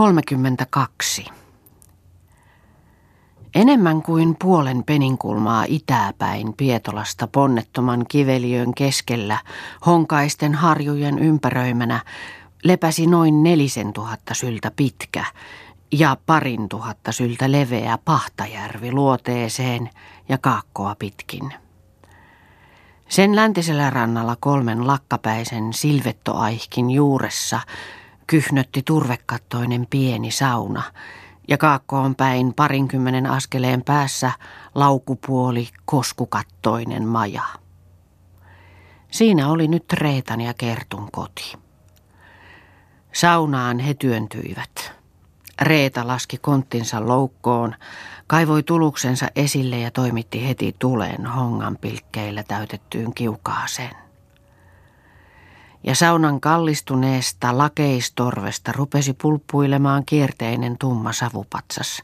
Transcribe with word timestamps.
32. 0.00 1.24
Enemmän 3.54 4.02
kuin 4.02 4.36
puolen 4.42 4.84
peninkulmaa 4.84 5.64
itääpäin 5.68 6.52
Pietolasta 6.52 7.26
ponnettoman 7.26 8.04
kiveliön 8.08 8.74
keskellä, 8.74 9.38
honkaisten 9.86 10.54
harjujen 10.54 11.18
ympäröimänä, 11.18 12.00
lepäsi 12.64 13.06
noin 13.06 13.42
nelisen 13.42 13.92
tuhatta 13.92 14.34
syltä 14.34 14.70
pitkä 14.76 15.24
ja 15.92 16.16
parin 16.26 16.68
tuhatta 16.68 17.12
syltä 17.12 17.52
leveä 17.52 17.98
Pahtajärvi 18.04 18.92
luoteeseen 18.92 19.90
ja 20.28 20.38
kaakkoa 20.38 20.96
pitkin. 20.98 21.54
Sen 23.08 23.36
läntisellä 23.36 23.90
rannalla 23.90 24.36
kolmen 24.40 24.86
lakkapäisen 24.86 25.72
silvettoaihkin 25.72 26.90
juuressa 26.90 27.60
kyhnötti 28.30 28.82
turvekattoinen 28.82 29.86
pieni 29.90 30.30
sauna 30.30 30.82
ja 31.48 31.58
kaakkoon 31.58 32.14
päin 32.14 32.54
parinkymmenen 32.54 33.26
askeleen 33.26 33.82
päässä 33.82 34.32
laukupuoli 34.74 35.68
koskukattoinen 35.84 37.06
maja. 37.06 37.42
Siinä 39.10 39.48
oli 39.48 39.68
nyt 39.68 39.92
Reetan 39.92 40.40
ja 40.40 40.54
Kertun 40.54 41.08
koti. 41.12 41.52
Saunaan 43.12 43.78
he 43.78 43.94
työntyivät. 43.94 44.92
Reeta 45.60 46.06
laski 46.06 46.38
konttinsa 46.38 47.06
loukkoon, 47.06 47.74
kaivoi 48.26 48.62
tuluksensa 48.62 49.26
esille 49.36 49.78
ja 49.78 49.90
toimitti 49.90 50.48
heti 50.48 50.76
tuleen 50.78 51.26
hongan 51.26 51.78
pilkkeillä 51.80 52.42
täytettyyn 52.42 53.14
kiukaaseen. 53.14 54.09
Ja 55.84 55.94
saunan 55.94 56.40
kallistuneesta 56.40 57.58
lakeistorvesta 57.58 58.72
rupesi 58.72 59.14
pulppuilemaan 59.22 60.04
kierteinen 60.06 60.78
tumma 60.78 61.12
savupatsas, 61.12 62.02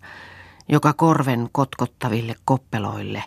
joka 0.68 0.92
korven 0.92 1.48
kotkottaville 1.52 2.34
koppeloille 2.44 3.24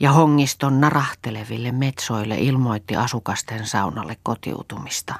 ja 0.00 0.12
hongiston 0.12 0.80
narahteleville 0.80 1.72
metsoille 1.72 2.38
ilmoitti 2.38 2.96
asukasten 2.96 3.66
saunalle 3.66 4.16
kotiutumista. 4.22 5.14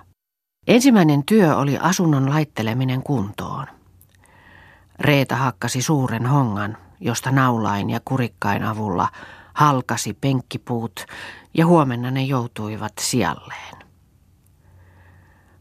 Ensimmäinen 0.67 1.25
työ 1.25 1.57
oli 1.57 1.79
asunnon 1.79 2.31
laitteleminen 2.31 3.03
kuntoon. 3.03 3.67
Reeta 4.99 5.37
hakkasi 5.37 5.83
suuren 5.83 6.27
hongan, 6.27 6.77
josta 7.01 7.31
naulain 7.31 7.91
ja 7.91 8.01
kurikkain 8.05 8.65
avulla 8.65 9.09
halkasi 9.55 10.15
penkkipuut 10.15 11.07
ja 11.55 11.67
huomenna 11.67 12.11
ne 12.11 12.23
joutuivat 12.23 12.93
sijalleen. 13.01 13.92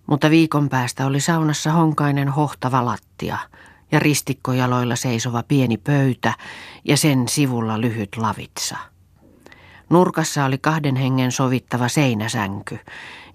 Mutta 0.07 0.29
viikon 0.29 0.69
päästä 0.69 1.05
oli 1.05 1.19
saunassa 1.19 1.71
honkainen 1.71 2.29
hohtava 2.29 2.85
lattia 2.85 3.37
ja 3.91 3.99
ristikkojaloilla 3.99 4.95
seisova 4.95 5.43
pieni 5.43 5.77
pöytä 5.77 6.33
ja 6.85 6.97
sen 6.97 7.27
sivulla 7.27 7.81
lyhyt 7.81 8.17
lavitsa. 8.17 8.77
Nurkassa 9.89 10.45
oli 10.45 10.57
kahden 10.57 10.95
hengen 10.95 11.31
sovittava 11.31 11.87
seinäsänky 11.87 12.79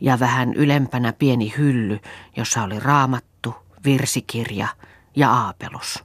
ja 0.00 0.18
vähän 0.18 0.54
ylempänä 0.54 1.12
pieni 1.12 1.54
hylly, 1.58 1.98
jossa 2.36 2.62
oli 2.62 2.80
raamattu, 2.80 3.54
virsikirja 3.84 4.68
ja 5.16 5.32
aapelus. 5.32 6.04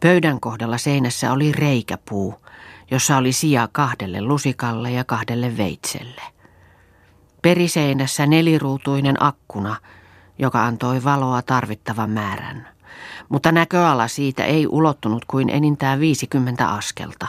Pöydän 0.00 0.40
kohdalla 0.40 0.78
seinässä 0.78 1.32
oli 1.32 1.52
reikäpuu, 1.52 2.34
jossa 2.90 3.16
oli 3.16 3.32
sija 3.32 3.68
kahdelle 3.72 4.20
lusikalle 4.20 4.90
ja 4.90 5.04
kahdelle 5.04 5.56
veitselle. 5.56 6.22
Periseinässä 7.46 8.26
neliruutuinen 8.26 9.22
akkuna, 9.22 9.76
joka 10.38 10.64
antoi 10.64 11.04
valoa 11.04 11.42
tarvittavan 11.42 12.10
määrän, 12.10 12.68
mutta 13.28 13.52
näköala 13.52 14.08
siitä 14.08 14.44
ei 14.44 14.66
ulottunut 14.66 15.24
kuin 15.24 15.50
enintään 15.50 16.00
50 16.00 16.68
askelta. 16.68 17.26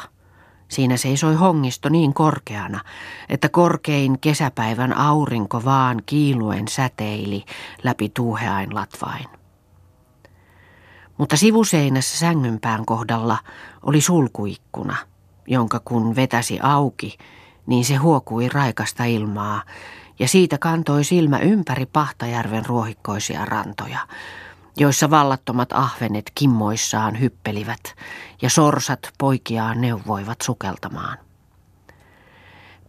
Siinä 0.68 0.98
seisoi 0.98 1.36
hongisto 1.36 1.90
niin 1.90 2.14
korkeana, 2.14 2.80
että 3.30 3.50
korkein 3.50 4.20
kesäpäivän 4.20 4.98
aurinko 4.98 5.66
vaan 5.66 6.02
kiiluen 6.06 6.68
säteili 6.68 7.46
läpi 7.84 8.10
tuuheain 8.10 8.76
latvain. 8.76 9.26
Mutta 11.18 11.38
sivuseinässä 11.38 12.18
sängynpään 12.18 12.86
kohdalla 12.86 13.38
oli 13.84 14.02
sulkuikkuna, 14.02 14.96
jonka 15.48 15.82
kun 15.86 16.16
vetäsi 16.16 16.60
auki, 16.62 17.18
niin 17.68 17.86
se 17.86 17.96
huokui 17.96 18.50
raikasta 18.50 19.04
ilmaa, 19.06 19.62
ja 20.20 20.28
siitä 20.28 20.58
kantoi 20.58 21.04
silmä 21.04 21.40
ympäri 21.40 21.86
Pahtajärven 21.86 22.66
ruohikkoisia 22.66 23.46
rantoja, 23.46 24.00
joissa 24.78 25.10
vallattomat 25.10 25.74
ahvenet 25.74 26.32
kimmoissaan 26.36 27.20
hyppelivät 27.20 27.96
ja 28.42 28.50
sorsat 28.50 29.00
poikiaan 29.18 29.82
neuvoivat 29.82 30.42
sukeltamaan. 30.42 31.18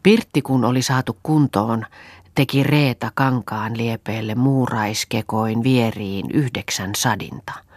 Pirtti 0.02 0.42
kun 0.42 0.64
oli 0.64 0.82
saatu 0.82 1.18
kuntoon, 1.22 1.86
teki 2.34 2.62
Reeta 2.62 3.10
kankaan 3.14 3.76
liepeelle 3.76 4.34
muuraiskekoin 4.34 5.62
vieriin 5.62 6.30
yhdeksän 6.30 6.90
sadinta– 6.94 7.52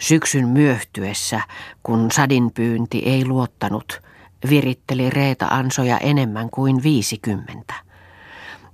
Syksyn 0.00 0.48
myöhtyessä, 0.48 1.40
kun 1.82 2.10
sadinpyynti 2.12 2.98
ei 2.98 3.26
luottanut, 3.26 4.02
viritteli 4.50 5.10
Reeta 5.10 5.46
ansoja 5.46 5.98
enemmän 5.98 6.50
kuin 6.50 6.82
viisikymmentä. 6.82 7.74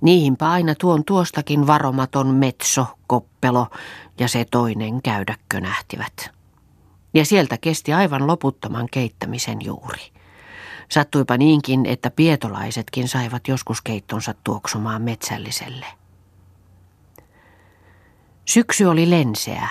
Niihinpä 0.01 0.51
aina 0.51 0.75
tuon 0.75 1.03
tuostakin 1.05 1.67
varomaton 1.67 2.27
metso, 2.27 2.85
koppelo 3.07 3.67
ja 4.19 4.27
se 4.27 4.45
toinen 4.51 5.01
käydäkkö 5.01 5.61
nähtivät. 5.61 6.31
Ja 7.13 7.25
sieltä 7.25 7.57
kesti 7.57 7.93
aivan 7.93 8.27
loputtoman 8.27 8.87
keittämisen 8.91 9.57
juuri. 9.65 10.01
Sattuipa 10.89 11.37
niinkin, 11.37 11.85
että 11.85 12.11
pietolaisetkin 12.11 13.07
saivat 13.07 13.47
joskus 13.47 13.81
keittonsa 13.81 14.33
tuoksumaan 14.43 15.01
metsälliselle. 15.01 15.85
Syksy 18.45 18.85
oli 18.85 19.09
lenseä. 19.09 19.67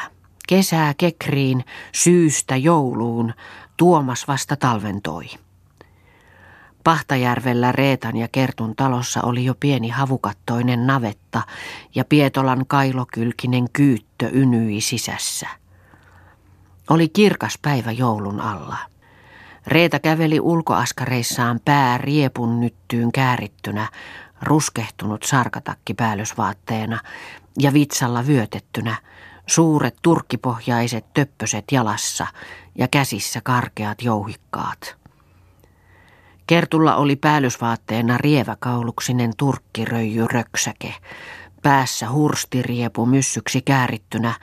Kesää 0.49 0.95
kekriin, 0.95 1.65
syystä 1.93 2.57
jouluun, 2.57 3.35
Tuomas 3.77 4.29
vasta 4.29 4.57
talventoi. 4.57 5.27
Pahtajärvellä 6.87 7.73
Reetan 7.73 8.17
ja 8.17 8.29
Kertun 8.33 8.77
talossa 8.77 9.23
oli 9.23 9.45
jo 9.45 9.55
pieni 9.61 9.89
havukattoinen 9.89 10.87
navetta 10.87 11.43
ja 11.95 12.05
Pietolan 12.05 12.65
kailokylkinen 12.69 13.71
kyyttö 13.73 14.31
ynyi 14.33 14.81
sisässä. 14.81 15.49
Oli 16.91 17.09
kirkas 17.09 17.59
päivä 17.63 17.93
joulun 17.93 18.41
alla. 18.41 18.77
Reeta 19.67 19.99
käveli 19.99 20.41
ulkoaskareissaan 20.41 21.61
pää 21.65 21.99
riepun 21.99 22.61
nyttyyn 22.61 23.13
käärittynä, 23.13 23.89
ruskehtunut 24.43 25.23
sarkatakki 25.23 25.95
päällysvaatteena 25.95 26.99
ja 27.59 27.73
vitsalla 27.73 28.27
vyötettynä, 28.27 28.97
Suuret 29.47 29.97
turkkipohjaiset 30.03 31.05
töppöset 31.15 31.65
jalassa 31.73 32.27
ja 32.79 32.89
käsissä 32.89 33.41
karkeat 33.41 34.03
jouhikkaat. 34.03 35.06
Kertulla 36.47 36.97
oli 36.97 37.17
päällysvaatteena 37.17 38.19
rieväkauluksinen 38.19 39.33
turkkiröijy 39.37 40.27
röksäke, 40.29 40.95
päässä 41.62 42.11
hurstiriepu 42.11 43.07
myssyksi 43.07 43.62
käärittynä, 43.62 44.34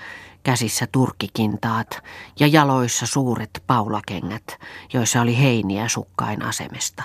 käsissä 0.44 0.88
turkkikintaat 0.92 2.04
ja 2.40 2.48
jaloissa 2.48 3.06
suuret 3.06 3.64
paulakengät, 3.68 4.58
joissa 4.94 5.22
oli 5.22 5.40
heiniä 5.40 5.88
sukkain 5.88 6.46
asemesta. 6.46 7.04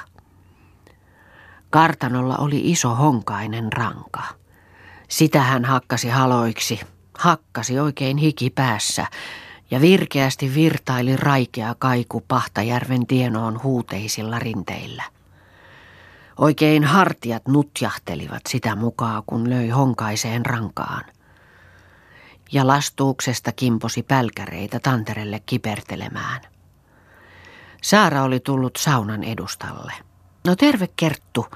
Kartanolla 1.70 2.36
oli 2.36 2.60
iso 2.70 2.94
honkainen 2.94 3.72
ranka. 3.72 4.22
Sitä 5.08 5.42
hän 5.42 5.64
hakkasi 5.64 6.08
haloiksi 6.08 6.80
hakkasi 7.18 7.78
oikein 7.78 8.16
hiki 8.16 8.50
päässä 8.50 9.06
ja 9.70 9.80
virkeästi 9.80 10.54
virtaili 10.54 11.16
raikea 11.16 11.74
kaiku 11.78 12.24
Pahtajärven 12.28 13.06
tienoon 13.06 13.62
huuteisilla 13.62 14.38
rinteillä. 14.38 15.02
Oikein 16.36 16.84
hartiat 16.84 17.48
nutjahtelivat 17.48 18.42
sitä 18.48 18.76
mukaan, 18.76 19.22
kun 19.26 19.50
löi 19.50 19.68
honkaiseen 19.68 20.46
rankaan. 20.46 21.04
Ja 22.52 22.66
lastuuksesta 22.66 23.52
kimposi 23.52 24.02
pälkäreitä 24.02 24.80
tanterelle 24.80 25.40
kipertelemään. 25.46 26.40
Saara 27.82 28.22
oli 28.22 28.40
tullut 28.40 28.76
saunan 28.76 29.24
edustalle. 29.24 29.92
No 30.46 30.56
terve 30.56 30.88
Kerttu, 30.96 31.46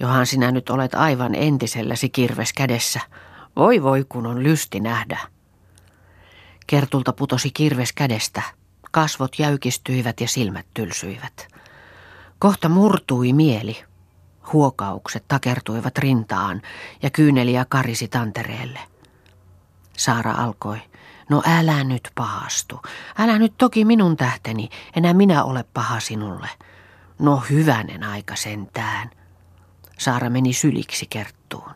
johan 0.00 0.26
sinä 0.26 0.50
nyt 0.50 0.70
olet 0.70 0.94
aivan 0.94 1.34
entiselläsi 1.34 2.08
kirves 2.08 2.52
kädessä– 2.52 3.00
voi 3.56 3.82
voi 3.82 4.04
kun 4.08 4.26
on 4.26 4.42
lysti 4.42 4.80
nähdä. 4.80 5.18
Kertulta 6.72 7.12
putosi 7.12 7.50
kirves 7.50 7.92
kädestä. 7.92 8.42
Kasvot 8.90 9.38
jäykistyivät 9.38 10.20
ja 10.20 10.28
silmät 10.28 10.66
tylsyivät. 10.74 11.48
Kohta 12.38 12.68
murtui 12.68 13.32
mieli. 13.32 13.84
Huokaukset 14.52 15.24
takertuivat 15.28 15.98
rintaan 15.98 16.62
ja 17.02 17.10
kyyneliä 17.10 17.66
karisi 17.68 18.08
tantereelle. 18.08 18.78
Saara 19.96 20.32
alkoi. 20.32 20.78
No 21.28 21.42
älä 21.46 21.84
nyt 21.84 22.08
pahastu. 22.14 22.80
Älä 23.18 23.38
nyt 23.38 23.54
toki 23.58 23.84
minun 23.84 24.16
tähteni. 24.16 24.68
Enää 24.96 25.14
minä 25.14 25.44
ole 25.44 25.64
paha 25.74 26.00
sinulle. 26.00 26.48
No 27.18 27.36
hyvänen 27.50 28.04
aika 28.04 28.36
sentään. 28.36 29.10
Saara 29.98 30.30
meni 30.30 30.52
syliksi 30.52 31.06
Kerttuun. 31.10 31.72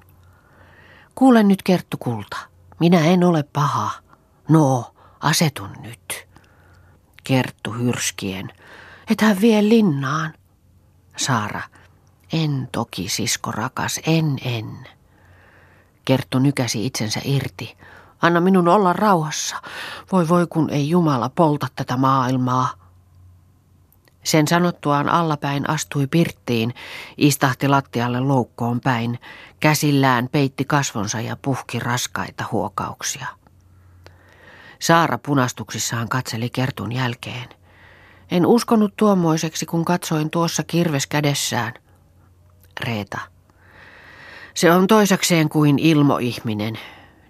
Kuule 1.14 1.42
nyt 1.42 1.62
Kerttu 1.62 1.96
kulta. 1.96 2.37
Minä 2.81 3.00
en 3.00 3.25
ole 3.25 3.42
paha. 3.42 4.06
No, 4.48 4.94
asetun 5.20 5.70
nyt. 5.82 6.28
Kerttu 7.25 7.72
hyrskien. 7.72 8.52
Ethän 9.10 9.40
vie 9.40 9.62
linnaan. 9.62 10.34
Saara. 11.16 11.62
En 12.32 12.69
toki, 12.72 13.08
sisko 13.08 13.52
rakas, 13.52 14.00
en, 14.06 14.37
en. 14.44 14.88
Kerttu 16.04 16.38
nykäsi 16.38 16.87
itsensä 16.87 17.20
irti. 17.25 17.76
Anna 18.22 18.40
minun 18.40 18.69
olla 18.69 18.93
rauhassa. 18.93 19.56
Voi 20.12 20.28
voi 20.28 20.46
kun 20.46 20.70
ei 20.70 20.88
Jumala 20.88 21.28
polta 21.28 21.66
tätä 21.76 21.96
maailmaa. 21.96 22.87
Sen 24.25 24.49
sanottuaan 24.49 25.08
allapäin 25.08 25.70
astui 25.70 26.06
pirttiin, 26.06 26.75
istahti 27.16 27.69
lattialle 27.69 28.20
loukkoon 28.20 28.81
päin, 28.81 29.19
käsillään 29.60 30.28
peitti 30.32 30.64
kasvonsa 30.64 31.20
ja 31.20 31.37
puhki 31.42 31.78
raskaita 31.78 32.44
huokauksia. 32.52 33.26
Saara 34.78 35.19
punastuksissaan 35.19 36.08
katseli 36.08 36.50
Kertun 36.50 36.93
jälkeen. 36.93 37.49
En 38.31 38.46
uskonut 38.46 38.96
tuommoiseksi, 38.96 39.67
kun 39.67 39.84
katsoin 39.84 40.31
tuossa 40.31 40.62
kirves 40.62 41.06
kädessään. 41.06 41.75
Reeta. 42.81 43.19
Se 44.55 44.73
on 44.73 44.87
toisakseen 44.87 45.49
kuin 45.49 45.78
ilmoihminen. 45.78 46.78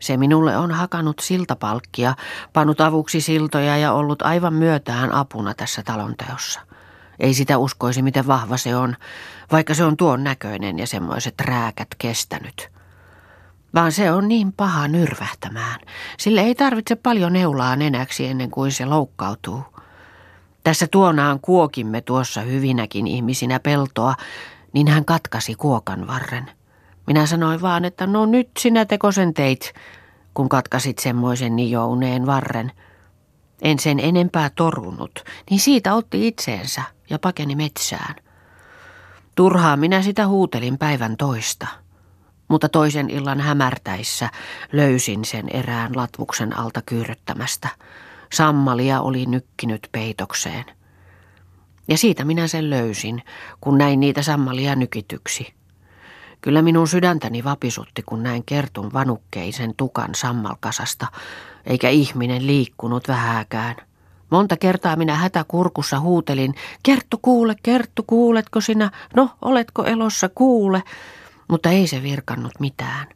Se 0.00 0.16
minulle 0.16 0.56
on 0.56 0.70
hakanut 0.70 1.18
siltapalkkia, 1.18 2.14
pannut 2.52 2.80
avuksi 2.80 3.20
siltoja 3.20 3.76
ja 3.76 3.92
ollut 3.92 4.22
aivan 4.22 4.54
myötään 4.54 5.12
apuna 5.12 5.54
tässä 5.54 5.82
talonteossa. 5.82 6.60
Ei 7.18 7.34
sitä 7.34 7.58
uskoisi, 7.58 8.02
miten 8.02 8.26
vahva 8.26 8.56
se 8.56 8.76
on, 8.76 8.96
vaikka 9.52 9.74
se 9.74 9.84
on 9.84 9.96
tuon 9.96 10.24
näköinen 10.24 10.78
ja 10.78 10.86
semmoiset 10.86 11.34
rääkät 11.40 11.88
kestänyt. 11.98 12.75
Vaan 13.76 13.92
se 13.92 14.12
on 14.12 14.28
niin 14.28 14.52
paha 14.52 14.88
nyrvähtämään. 14.88 15.80
Sille 16.18 16.40
ei 16.40 16.54
tarvitse 16.54 16.96
paljon 16.96 17.32
neulaa 17.32 17.76
nenäksi 17.76 18.26
ennen 18.26 18.50
kuin 18.50 18.72
se 18.72 18.86
loukkautuu. 18.86 19.62
Tässä 20.64 20.86
tuonaan 20.86 21.40
kuokimme 21.40 22.00
tuossa 22.00 22.40
hyvinäkin 22.40 23.06
ihmisinä 23.06 23.60
peltoa, 23.60 24.14
niin 24.72 24.88
hän 24.88 25.04
katkasi 25.04 25.54
kuokan 25.54 26.06
varren. 26.06 26.50
Minä 27.06 27.26
sanoin 27.26 27.62
vaan, 27.62 27.84
että 27.84 28.06
no 28.06 28.26
nyt 28.26 28.50
sinä 28.58 28.84
tekosen 28.84 29.34
teit, 29.34 29.72
kun 30.34 30.48
katkasit 30.48 30.98
semmoisen 30.98 31.56
nijouneen 31.56 32.26
varren. 32.26 32.72
En 33.62 33.78
sen 33.78 34.00
enempää 34.00 34.50
torunut, 34.50 35.24
niin 35.50 35.60
siitä 35.60 35.94
otti 35.94 36.28
itseensä 36.28 36.82
ja 37.10 37.18
pakeni 37.18 37.56
metsään. 37.56 38.14
Turhaa 39.34 39.76
minä 39.76 40.02
sitä 40.02 40.26
huutelin 40.26 40.78
päivän 40.78 41.16
toista. 41.16 41.85
Mutta 42.48 42.68
toisen 42.68 43.10
illan 43.10 43.40
hämärtäissä 43.40 44.30
löysin 44.72 45.24
sen 45.24 45.48
erään 45.48 45.96
latvuksen 45.96 46.58
alta 46.58 46.82
kyyröttämästä. 46.86 47.68
Sammalia 48.32 49.00
oli 49.00 49.26
nykkinyt 49.26 49.88
peitokseen. 49.92 50.64
Ja 51.88 51.98
siitä 51.98 52.24
minä 52.24 52.46
sen 52.46 52.70
löysin, 52.70 53.22
kun 53.60 53.78
näin 53.78 54.00
niitä 54.00 54.22
sammalia 54.22 54.76
nykityksi. 54.76 55.54
Kyllä 56.40 56.62
minun 56.62 56.88
sydäntäni 56.88 57.44
vapisutti, 57.44 58.02
kun 58.02 58.22
näin 58.22 58.44
kertun 58.44 58.92
vanukkeisen 58.92 59.74
tukan 59.76 60.14
sammalkasasta, 60.14 61.06
eikä 61.66 61.88
ihminen 61.88 62.46
liikkunut 62.46 63.08
vähäkään. 63.08 63.76
Monta 64.30 64.56
kertaa 64.56 64.96
minä 64.96 65.14
hätäkurkussa 65.14 66.00
huutelin, 66.00 66.54
Kerttu 66.82 67.18
kuule, 67.22 67.56
Kerttu 67.62 68.02
kuuletko 68.06 68.60
sinä, 68.60 68.90
no 69.14 69.30
oletko 69.42 69.84
elossa, 69.84 70.28
kuule, 70.28 70.82
mutta 71.48 71.70
ei 71.70 71.86
se 71.86 72.02
virkannut 72.02 72.52
mitään. 72.60 73.06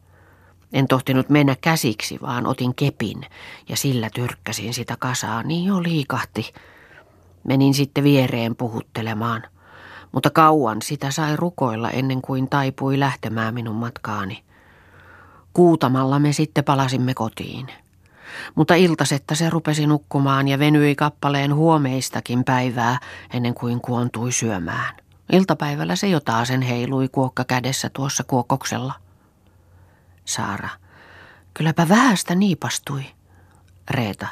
En 0.72 0.86
tohtinut 0.86 1.28
mennä 1.28 1.56
käsiksi, 1.60 2.18
vaan 2.22 2.46
otin 2.46 2.74
kepin 2.74 3.26
ja 3.68 3.76
sillä 3.76 4.10
tyrkkäsin 4.14 4.74
sitä 4.74 4.96
kasaa, 4.96 5.42
niin 5.42 5.64
jo 5.64 5.82
liikahti. 5.82 6.52
Menin 7.44 7.74
sitten 7.74 8.04
viereen 8.04 8.56
puhuttelemaan– 8.56 9.42
mutta 10.12 10.30
kauan 10.30 10.82
sitä 10.82 11.10
sai 11.10 11.36
rukoilla 11.36 11.90
ennen 11.90 12.22
kuin 12.22 12.50
taipui 12.50 12.98
lähtemään 12.98 13.54
minun 13.54 13.76
matkaani. 13.76 14.42
Kuutamalla 15.52 16.18
me 16.18 16.32
sitten 16.32 16.64
palasimme 16.64 17.14
kotiin. 17.14 17.66
Mutta 18.54 18.74
iltasetta 18.74 19.34
se 19.34 19.50
rupesi 19.50 19.86
nukkumaan 19.86 20.48
ja 20.48 20.58
venyi 20.58 20.94
kappaleen 20.94 21.54
huomeistakin 21.54 22.44
päivää 22.44 22.98
ennen 23.34 23.54
kuin 23.54 23.80
kuontui 23.80 24.32
syömään. 24.32 24.94
Iltapäivällä 25.32 25.96
se 25.96 26.08
jo 26.08 26.20
sen 26.44 26.62
heilui 26.62 27.08
kuokka 27.08 27.44
kädessä 27.44 27.90
tuossa 27.90 28.24
kuokoksella. 28.24 28.94
Saara. 30.24 30.68
Kylläpä 31.54 31.88
vähästä 31.88 32.34
niipastui. 32.34 33.04
Reeta. 33.90 34.26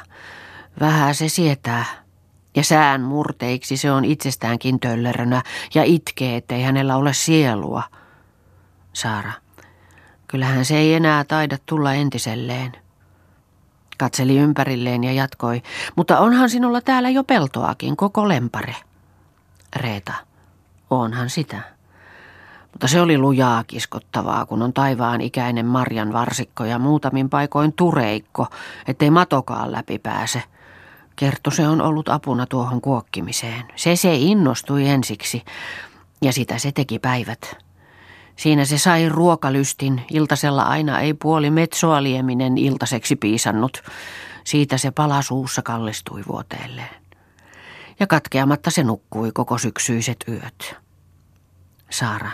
Vähä 0.79 1.13
se 1.13 1.29
sietää. 1.29 1.85
Ja 2.55 2.63
sään 2.63 3.01
murteiksi 3.01 3.77
se 3.77 3.91
on 3.91 4.05
itsestäänkin 4.05 4.79
töllerönä 4.79 5.43
ja 5.75 5.83
itkee, 5.83 6.35
ettei 6.35 6.63
hänellä 6.63 6.95
ole 6.95 7.13
sielua. 7.13 7.83
Saara. 8.93 9.31
Kyllähän 10.27 10.65
se 10.65 10.77
ei 10.77 10.93
enää 10.93 11.23
taida 11.23 11.57
tulla 11.65 11.93
entiselleen. 11.93 12.71
Katseli 13.97 14.37
ympärilleen 14.37 15.03
ja 15.03 15.13
jatkoi, 15.13 15.61
mutta 15.95 16.19
onhan 16.19 16.49
sinulla 16.49 16.81
täällä 16.81 17.09
jo 17.09 17.23
peltoakin, 17.23 17.97
koko 17.97 18.27
lempare. 18.27 18.75
Reeta. 19.75 20.13
Onhan 20.89 21.29
sitä. 21.29 21.61
Mutta 22.71 22.87
se 22.87 23.01
oli 23.01 23.17
lujaa 23.17 23.63
kiskottavaa, 23.63 24.45
kun 24.45 24.61
on 24.61 24.73
taivaan 24.73 25.21
ikäinen 25.21 25.65
marjan 25.65 26.13
varsikko 26.13 26.65
ja 26.65 26.79
muutamin 26.79 27.29
paikoin 27.29 27.73
tureikko, 27.73 28.47
ettei 28.87 29.09
matokaan 29.09 29.71
läpi 29.71 29.99
pääse– 29.99 30.43
Kerttu 31.19 31.51
se 31.51 31.67
on 31.67 31.81
ollut 31.81 32.09
apuna 32.09 32.45
tuohon 32.45 32.81
kuokkimiseen. 32.81 33.63
Se 33.75 33.95
se 33.95 34.15
innostui 34.15 34.87
ensiksi 34.87 35.43
ja 36.21 36.33
sitä 36.33 36.57
se 36.57 36.71
teki 36.71 36.99
päivät. 36.99 37.57
Siinä 38.35 38.65
se 38.65 38.77
sai 38.77 39.09
ruokalystin, 39.09 40.01
iltasella 40.11 40.61
aina 40.61 40.99
ei 40.99 41.13
puoli 41.13 41.49
metsoa 41.49 42.03
lieminen 42.03 42.57
iltaseksi 42.57 43.15
piisannut. 43.15 43.83
Siitä 44.43 44.77
se 44.77 44.91
pala 44.91 45.21
suussa 45.21 45.61
kallistui 45.61 46.23
vuoteelleen. 46.27 46.98
Ja 47.99 48.07
katkeamatta 48.07 48.71
se 48.71 48.83
nukkui 48.83 49.31
koko 49.31 49.57
syksyiset 49.57 50.17
yöt. 50.27 50.75
Saara. 51.89 52.31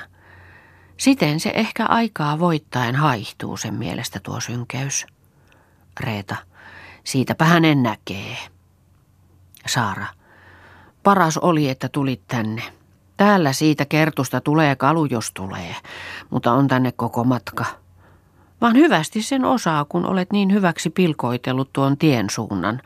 Siten 0.97 1.39
se 1.39 1.51
ehkä 1.55 1.85
aikaa 1.85 2.39
voittaen 2.39 2.95
haihtuu 2.95 3.57
sen 3.57 3.73
mielestä 3.73 4.19
tuo 4.19 4.39
synkeys. 4.39 5.05
Reeta. 5.99 6.35
Siitäpä 7.03 7.45
hänen 7.45 7.83
näkee. 7.83 8.37
Saara. 9.67 10.05
Paras 11.03 11.37
oli, 11.37 11.69
että 11.69 11.89
tulit 11.89 12.21
tänne. 12.27 12.61
Täällä 13.17 13.53
siitä 13.53 13.85
kertusta 13.85 14.41
tulee 14.41 14.75
kalu, 14.75 15.05
jos 15.05 15.31
tulee, 15.31 15.75
mutta 16.29 16.51
on 16.51 16.67
tänne 16.67 16.91
koko 16.91 17.23
matka. 17.23 17.65
Vaan 18.61 18.75
hyvästi 18.75 19.21
sen 19.21 19.45
osaa, 19.45 19.85
kun 19.85 20.05
olet 20.05 20.31
niin 20.31 20.53
hyväksi 20.53 20.89
pilkoitellut 20.89 21.73
tuon 21.73 21.97
tien 21.97 22.29
suunnan. 22.29 22.81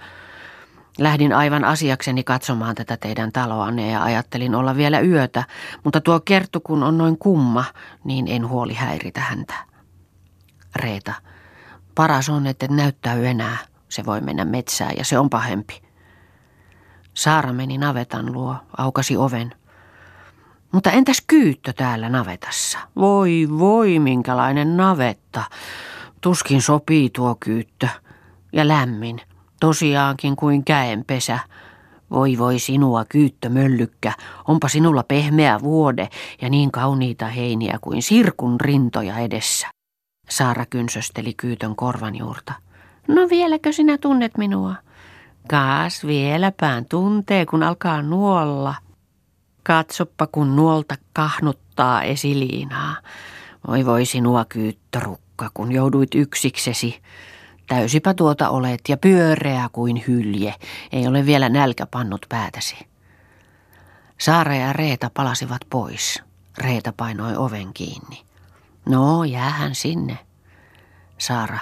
Lähdin 1.00 1.34
aivan 1.34 1.66
asiakseni 1.66 2.24
katsomaan 2.24 2.76
tätä 2.76 2.98
teidän 2.98 3.32
taloanne 3.32 3.92
ja 3.92 4.04
ajattelin 4.04 4.56
olla 4.56 4.76
vielä 4.76 5.00
yötä, 5.00 5.44
mutta 5.84 6.02
tuo 6.02 6.20
kerttu 6.20 6.60
kun 6.60 6.84
on 6.84 6.98
noin 6.98 7.18
kumma, 7.18 7.66
niin 8.04 8.28
en 8.28 8.48
huoli 8.48 8.74
häiritä 8.74 9.22
häntä. 9.22 9.54
Reeta, 10.76 11.14
paras 11.96 12.30
on, 12.30 12.48
että 12.48 12.68
näyttäy 12.68 13.26
enää. 13.26 13.58
Se 13.90 14.06
voi 14.06 14.22
mennä 14.22 14.46
metsään 14.46 14.98
ja 14.98 15.06
se 15.06 15.20
on 15.20 15.30
pahempi. 15.30 15.82
Saara 17.14 17.54
meni 17.54 17.78
navetan 17.78 18.34
luo, 18.34 18.56
aukasi 18.78 19.18
oven. 19.18 19.56
Mutta 20.72 20.92
entäs 20.92 21.24
kyyttö 21.28 21.74
täällä 21.74 22.10
navetassa? 22.10 22.80
Voi 22.96 23.48
voi, 23.60 24.00
minkälainen 24.00 24.78
navetta. 24.78 25.44
Tuskin 26.22 26.62
sopii 26.62 27.10
tuo 27.10 27.38
kyyttö. 27.40 27.88
Ja 28.54 28.68
lämmin, 28.68 29.22
tosiaankin 29.60 30.36
kuin 30.36 30.66
käenpesä. 30.66 31.40
Voi 32.12 32.38
voi 32.38 32.60
sinua 32.60 33.06
kyyttö 33.06 33.50
möllykkä, 33.50 34.14
onpa 34.48 34.68
sinulla 34.68 35.04
pehmeä 35.04 35.60
vuode 35.62 36.10
ja 36.42 36.50
niin 36.50 36.72
kauniita 36.72 37.28
heiniä 37.28 37.78
kuin 37.82 38.04
sirkun 38.04 38.62
rintoja 38.62 39.18
edessä. 39.18 39.68
Saara 40.30 40.66
kynsösteli 40.66 41.34
kyytön 41.34 41.76
korvan 41.76 42.16
juurta. 42.16 42.54
No 43.08 43.30
vieläkö 43.30 43.72
sinä 43.72 43.98
tunnet 43.98 44.38
minua? 44.38 44.76
Kaas 45.48 46.06
vieläpään 46.06 46.86
tuntee, 46.86 47.46
kun 47.46 47.64
alkaa 47.64 48.02
nuolla. 48.02 48.76
Katsoppa, 49.64 50.28
kun 50.28 50.56
nuolta 50.56 50.96
kahnuttaa 51.14 52.04
esiliinaa. 52.04 52.96
Voi 53.68 53.86
voi 53.86 54.06
sinua 54.06 54.46
kyyttörukka, 54.46 55.52
kun 55.54 55.72
jouduit 55.72 56.16
yksiksesi. 56.16 57.02
Täysipä 57.70 58.14
tuota 58.14 58.50
olet 58.50 58.82
ja 58.88 58.98
pyöreä 58.98 59.70
kuin 59.72 60.04
hylje. 60.08 60.56
Ei 60.92 61.08
ole 61.08 61.26
vielä 61.26 61.50
nälkä 61.50 61.86
pannut 61.86 62.26
päätäsi. 62.30 62.76
Saara 64.18 64.56
ja 64.56 64.74
Reeta 64.74 65.12
palasivat 65.14 65.62
pois. 65.70 66.24
Reeta 66.58 66.94
painoi 66.98 67.36
oven 67.36 67.74
kiinni. 67.74 68.22
No, 68.86 69.24
jäähän 69.24 69.76
sinne. 69.76 70.18
Saara. 71.18 71.60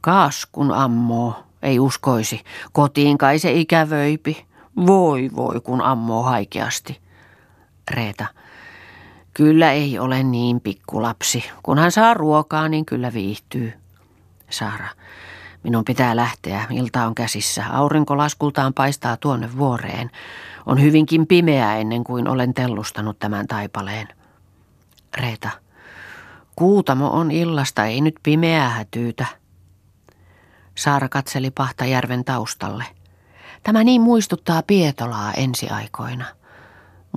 Kaas 0.00 0.46
kun 0.52 0.72
ammoo, 0.72 1.34
ei 1.62 1.78
uskoisi. 1.80 2.44
Kotiin 2.72 3.18
kai 3.18 3.38
se 3.38 3.52
ikävöipi. 3.52 4.46
Voi 4.86 5.30
voi 5.36 5.60
kun 5.60 5.82
ammoo 5.82 6.22
haikeasti. 6.22 7.00
Reeta. 7.90 8.26
Kyllä 9.34 9.72
ei 9.72 9.98
ole 9.98 10.22
niin 10.22 10.60
pikkulapsi. 10.60 11.44
Kun 11.62 11.78
hän 11.78 11.92
saa 11.92 12.14
ruokaa, 12.14 12.68
niin 12.68 12.86
kyllä 12.86 13.12
viihtyy. 13.12 13.72
Saara. 14.50 14.88
Minun 15.62 15.84
pitää 15.84 16.16
lähteä. 16.16 16.64
Ilta 16.70 17.06
on 17.06 17.14
käsissä. 17.14 17.64
Aurinko 17.72 18.16
laskultaan 18.16 18.74
paistaa 18.74 19.16
tuonne 19.16 19.56
vuoreen. 19.58 20.10
On 20.66 20.82
hyvinkin 20.82 21.26
pimeää 21.26 21.76
ennen 21.76 22.04
kuin 22.04 22.28
olen 22.28 22.54
tellustanut 22.54 23.18
tämän 23.18 23.46
taipaleen. 23.46 24.08
Reeta. 25.16 25.50
Kuutamo 26.56 27.10
on 27.10 27.30
illasta, 27.30 27.84
ei 27.84 28.00
nyt 28.00 28.14
pimeää 28.22 28.68
hätyytä. 28.68 29.26
Saara 30.74 31.08
katseli 31.08 31.50
Pahtajärven 31.50 32.24
taustalle. 32.24 32.84
Tämä 33.62 33.84
niin 33.84 34.00
muistuttaa 34.00 34.62
Pietolaa 34.62 35.32
ensiaikoina. 35.32 36.24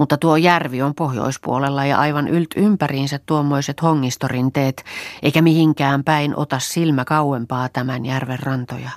Mutta 0.01 0.17
tuo 0.17 0.37
järvi 0.37 0.81
on 0.81 0.95
pohjoispuolella 0.95 1.85
ja 1.85 1.99
aivan 1.99 2.27
ylt 2.27 2.49
ympäriinsä 2.55 3.19
tuommoiset 3.25 3.81
hongistorinteet, 3.81 4.83
eikä 5.23 5.41
mihinkään 5.41 6.03
päin 6.03 6.35
ota 6.35 6.59
silmä 6.59 7.05
kauempaa 7.05 7.69
tämän 7.69 8.05
järven 8.05 8.39
rantoja. 8.39 8.89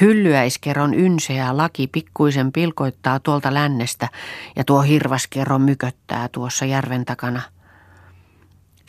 Hyllyäiskeron 0.00 0.94
ynseä 0.94 1.56
laki 1.56 1.86
pikkuisen 1.86 2.52
pilkoittaa 2.52 3.20
tuolta 3.20 3.54
lännestä 3.54 4.08
ja 4.56 4.64
tuo 4.64 4.82
hirvaskero 4.82 5.58
myköttää 5.58 6.28
tuossa 6.28 6.64
järven 6.64 7.04
takana. 7.04 7.42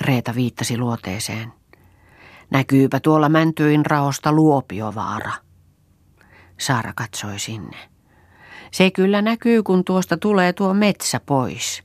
Reeta 0.02 0.36
viittasi 0.36 0.78
luoteeseen. 0.78 1.54
Näkyypä 2.50 3.00
tuolla 3.00 3.30
Mäntyin 3.30 3.86
raosta 3.86 4.32
Luopiovaara. 4.32 5.32
Saara 6.60 6.94
katsoi 6.96 7.40
sinne. 7.40 7.91
Se 8.72 8.92
kyllä 8.92 9.22
näkyy, 9.22 9.64
kun 9.64 9.84
tuosta 9.84 10.18
tulee 10.18 10.54
tuo 10.54 10.74
metsä 10.74 11.20
pois. 11.20 11.84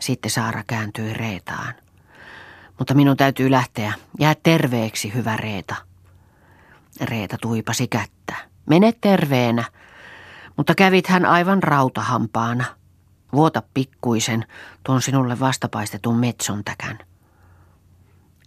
Sitten 0.00 0.30
Saara 0.30 0.62
kääntyi 0.66 1.14
Reetaan. 1.14 1.74
Mutta 2.78 2.94
minun 2.94 3.16
täytyy 3.16 3.50
lähteä. 3.50 3.92
Jää 4.20 4.34
terveeksi, 4.42 5.14
hyvä 5.14 5.36
Reeta. 5.36 5.74
Reeta 7.00 7.36
tuipasi 7.40 7.88
kättä. 7.88 8.34
Mene 8.66 8.92
terveenä. 9.00 9.64
Mutta 10.56 10.74
kävit 10.74 11.06
hän 11.06 11.26
aivan 11.26 11.62
rautahampaana. 11.62 12.64
Vuota 13.32 13.62
pikkuisen 13.74 14.44
tuon 14.82 15.02
sinulle 15.02 15.40
vastapaistetun 15.40 16.16
metson 16.16 16.64
täkän. 16.64 16.98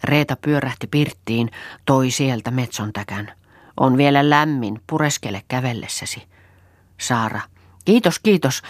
Reeta 0.04 0.36
pyörähti 0.36 0.88
pirttiin, 0.88 1.52
toi 1.86 2.12
sieltä 2.12 2.52
metson 2.52 2.94
täkän. 2.94 3.32
On 3.78 3.98
vielä 3.98 4.30
lämmin, 4.30 4.82
pureskele 4.88 5.42
kävellessäsi. 5.48 6.33
Saara, 7.00 7.42
kiitos, 7.86 8.20
kiitos, 8.20 8.62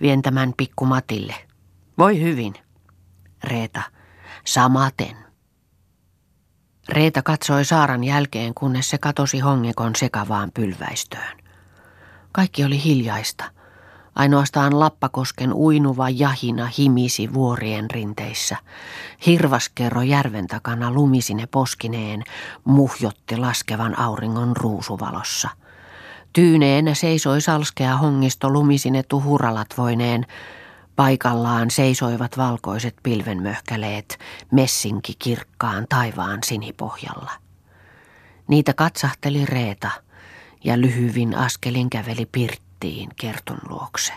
vien 0.00 0.22
tämän 0.22 0.54
pikku 0.56 0.86
Matille. 0.86 1.34
Voi 1.98 2.20
hyvin. 2.20 2.54
Reeta, 3.44 3.82
samaten. 4.44 5.16
Reeta 6.88 7.22
katsoi 7.22 7.64
Saaran 7.64 8.04
jälkeen, 8.04 8.54
kunnes 8.54 8.90
se 8.90 8.98
katosi 8.98 9.38
hongekon 9.38 9.96
sekavaan 9.96 10.50
pylväistöön. 10.54 11.38
Kaikki 12.32 12.64
oli 12.64 12.84
hiljaista. 12.84 13.44
Ainoastaan 14.14 14.80
Lappakosken 14.80 15.52
uinuva 15.52 16.10
jahina 16.10 16.68
himisi 16.78 17.34
vuorien 17.34 17.90
rinteissä. 17.90 18.56
Hirvaskerro 19.26 20.02
järven 20.02 20.46
takana 20.46 20.92
lumisine 20.92 21.46
poskineen 21.46 22.22
muhjotti 22.64 23.36
laskevan 23.36 23.98
auringon 23.98 24.56
ruusuvalossa. 24.56 25.48
Tyyneenä 26.32 26.94
seisoi 26.94 27.40
salskea 27.40 27.96
hongisto 27.96 28.50
lumisine 28.50 29.02
tuhuralat 29.02 29.68
voineen. 29.78 30.26
Paikallaan 30.96 31.70
seisoivat 31.70 32.36
valkoiset 32.36 32.96
pilvenmöhkäleet, 33.02 34.18
messinki 34.50 35.12
kirkkaan 35.18 35.86
taivaan 35.88 36.38
sinipohjalla. 36.44 37.30
Niitä 38.48 38.74
katsahteli 38.74 39.46
Reeta 39.46 39.90
ja 40.64 40.80
lyhyvin 40.80 41.34
askelin 41.34 41.90
käveli 41.90 42.26
Pirtti 42.26 43.06
kertun 43.16 43.58
luokse. 43.68 44.12